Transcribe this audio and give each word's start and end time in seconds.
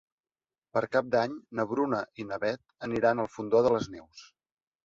Per 0.77 0.81
Cap 0.95 1.11
d'Any 1.15 1.35
na 1.59 1.67
Bruna 1.73 2.01
i 2.23 2.27
na 2.31 2.39
Beth 2.47 2.65
aniran 2.89 3.25
al 3.25 3.31
Fondó 3.37 3.63
de 3.69 3.75
les 3.77 3.93
Neus. 3.99 4.27